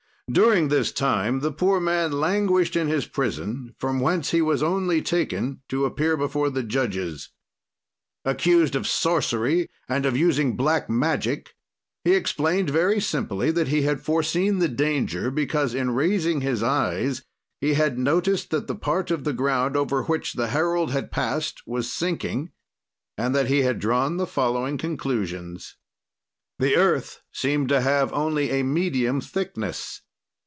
[0.31, 5.01] "During this time the poor man languished in his prison, from whence he was only
[5.01, 7.31] taken to appear before the judges.
[8.23, 11.53] "Accused of sorcery and of using black magic,
[12.05, 17.25] he explained very simply that he had foreseen the danger, because in raising his eyes
[17.59, 21.61] he had noticed that the part of the ground over which the herald had passed
[21.67, 22.51] was sinking,
[23.17, 25.75] and that he had drawn the following conclusions:
[26.57, 30.03] "The earth seemed to have only a medium thickness.